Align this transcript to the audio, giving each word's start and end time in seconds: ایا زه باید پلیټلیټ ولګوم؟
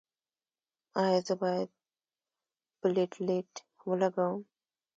ایا 1.01 1.17
زه 1.27 1.33
باید 1.41 1.69
پلیټلیټ 2.79 3.51
ولګوم؟ 3.89 4.37